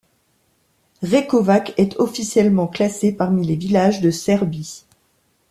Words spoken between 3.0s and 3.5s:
parmi